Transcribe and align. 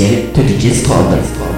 istnieje 0.00 0.32
to. 0.32 1.49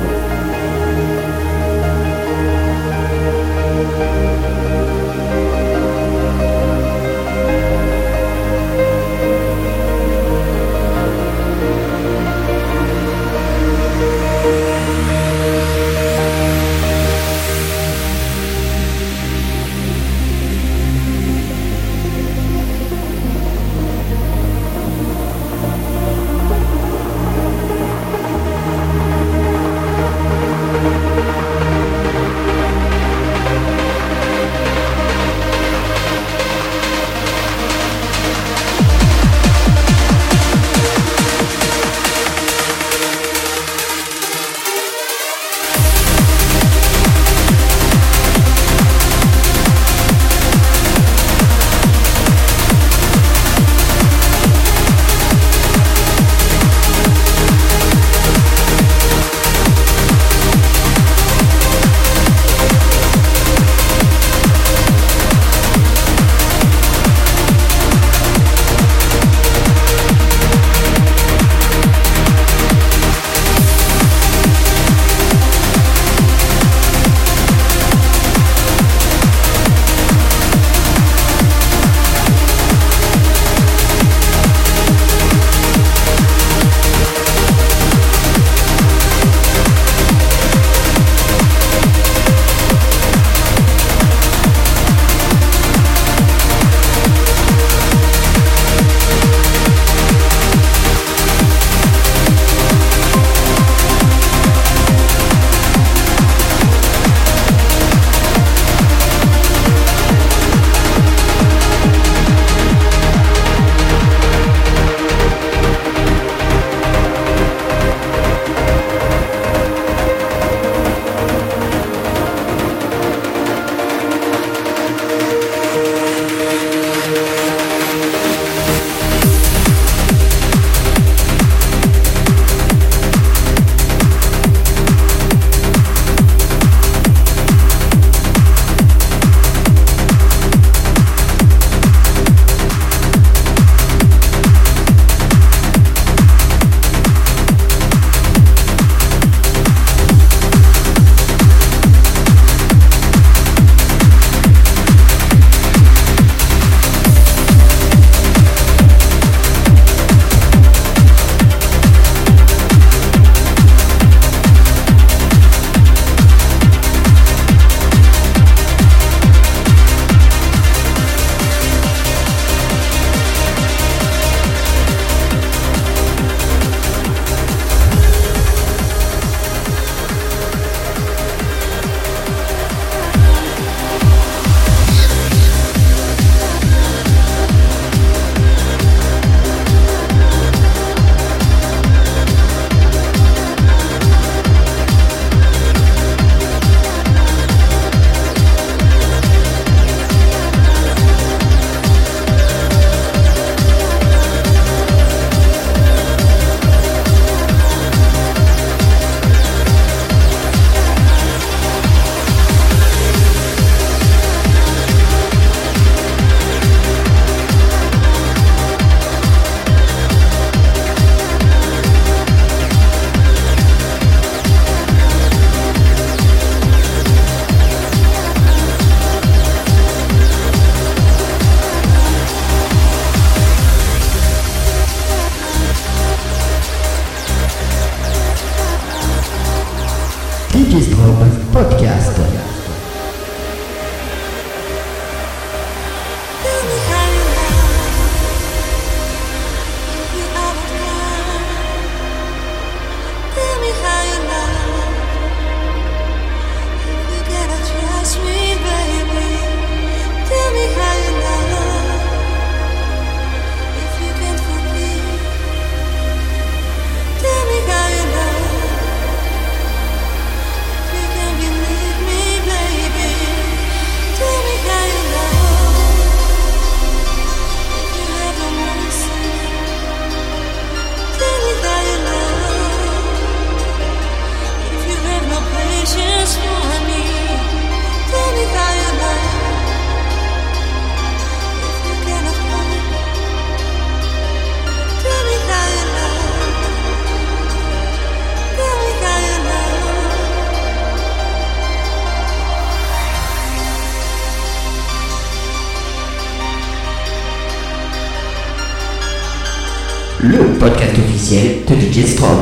Officiel 311.93 312.42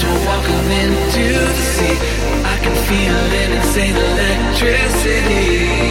as 0.00 0.04
we're 0.04 0.26
walking 0.26 0.70
into 0.82 1.26
the 1.38 1.54
sea. 1.54 1.96
I 2.44 2.58
can 2.62 2.76
feel 2.88 3.18
it, 3.40 3.50
it's 3.58 3.76
electricity. 3.76 5.89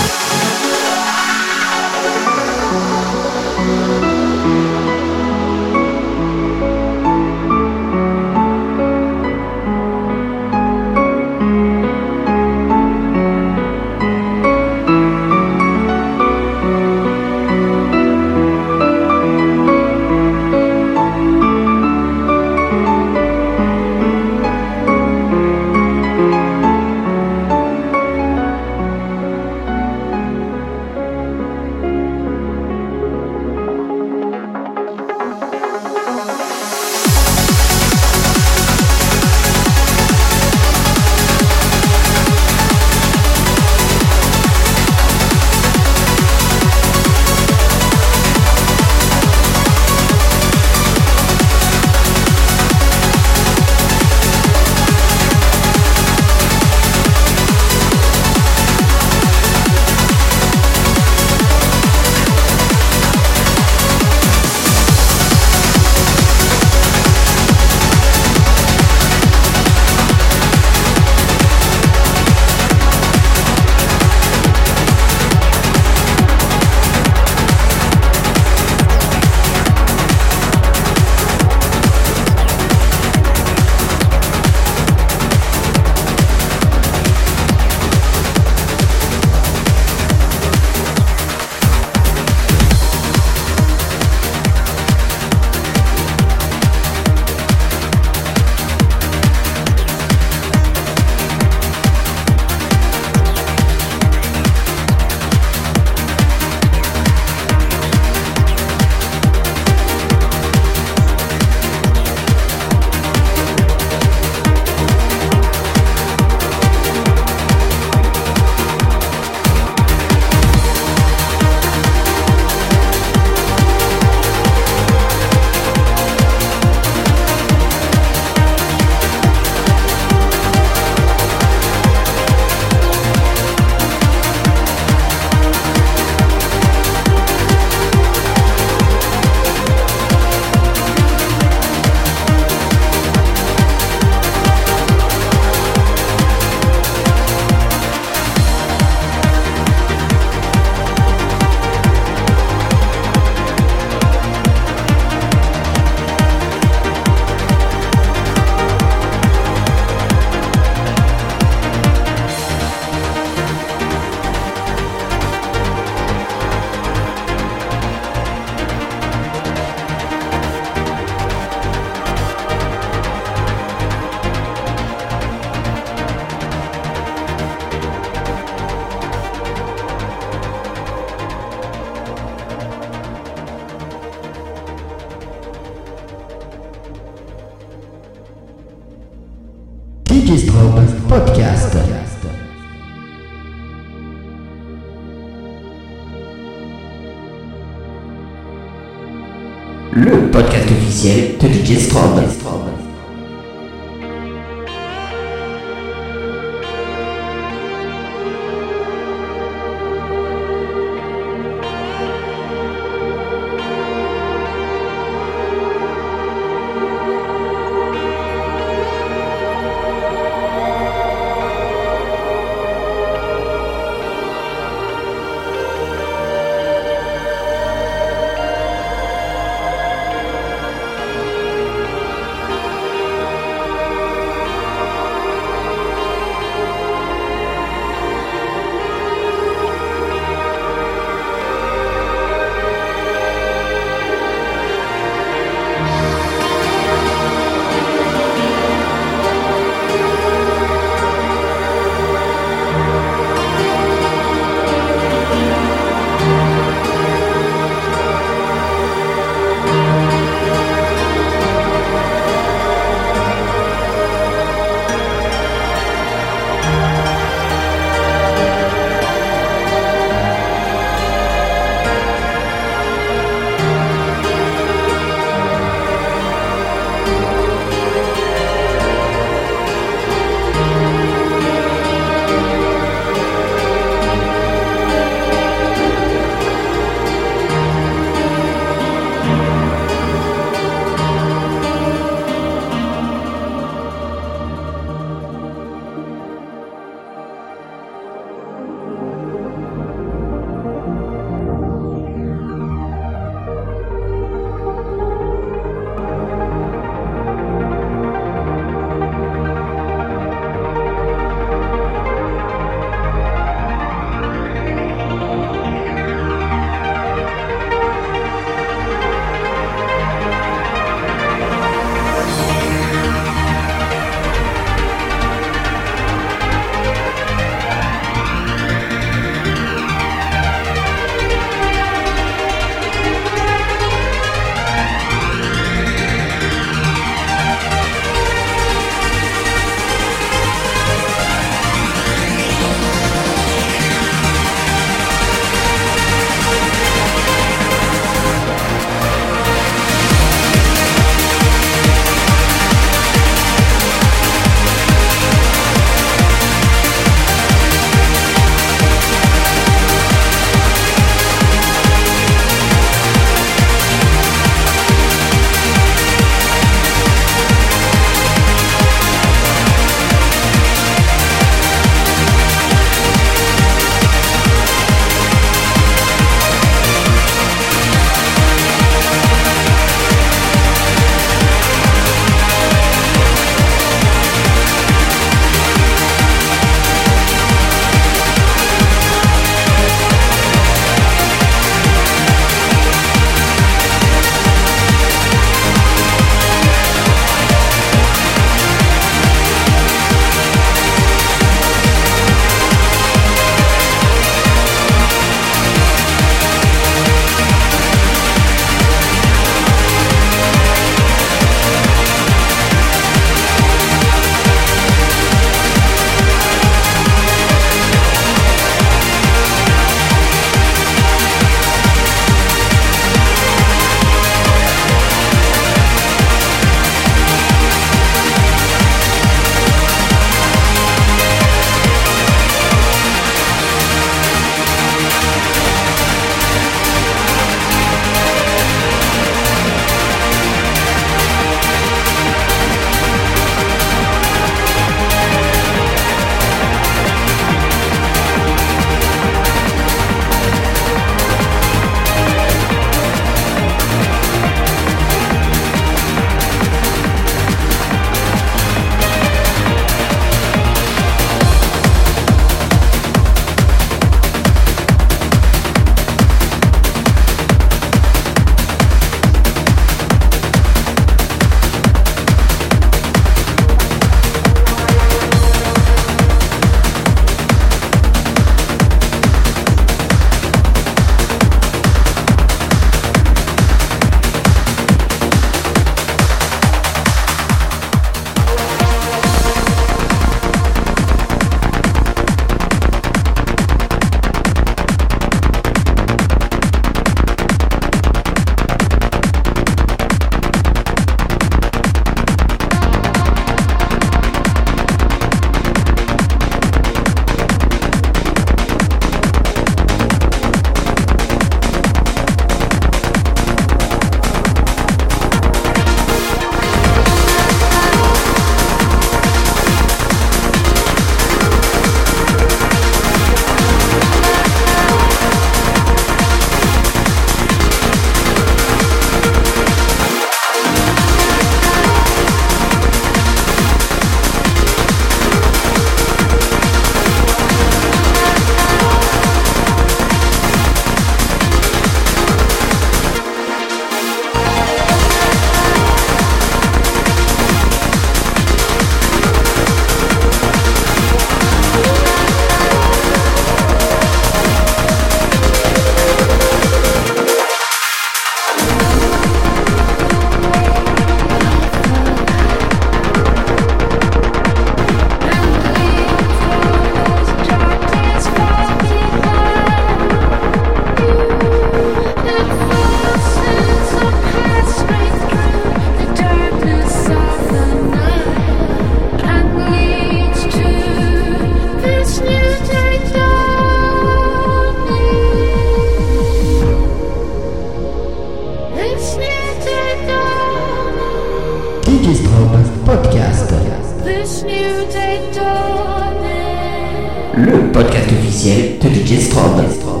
Le 597.33 597.71
podcast 597.71 598.11
officiel 598.11 598.77
de 598.79 598.89
Digistrobe. 598.89 599.61
I'm 599.61 600.00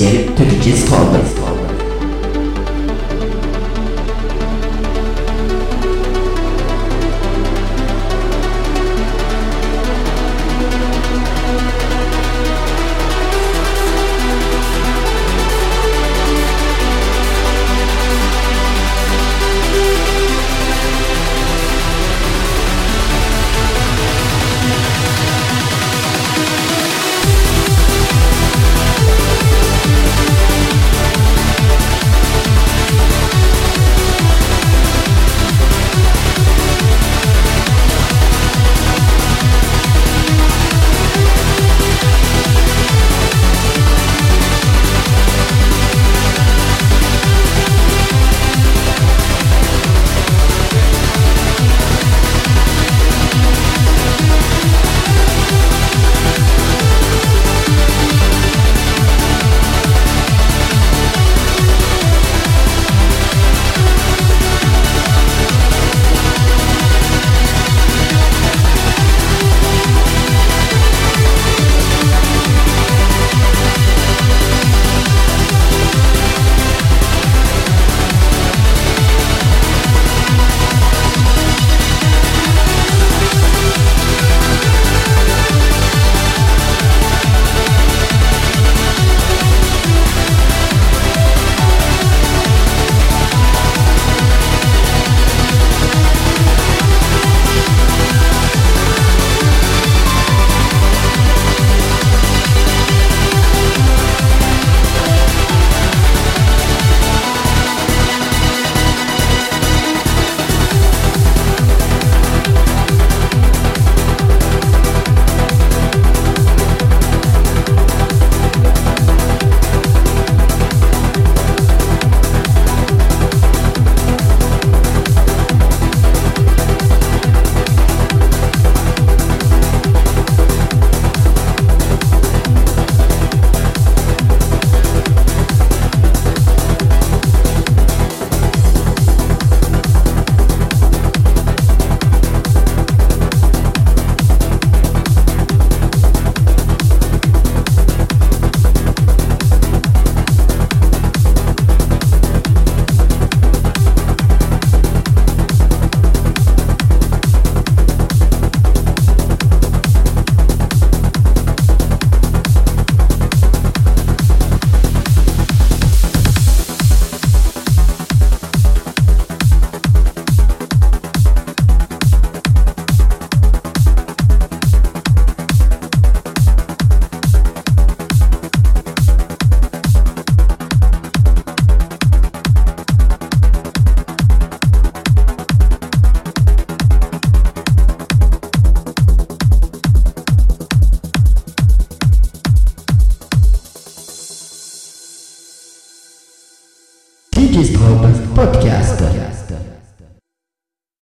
série 0.00 0.24
Turkish 0.34 0.84
Cowboys. 0.86 1.39